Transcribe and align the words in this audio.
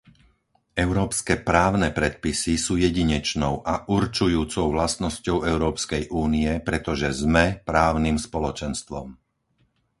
Európske 0.85 1.33
právne 1.49 1.87
predpisy 1.99 2.53
sú 2.65 2.73
jedinečnou 2.85 3.53
a 3.71 3.85
určujúcou 3.99 4.65
vlastnosťou 4.77 5.37
Európskej 5.53 6.03
únie, 6.23 6.51
pretože 6.67 7.09
sme 7.23 7.43
právnym 7.69 8.17
spoločenstvom. 8.27 9.07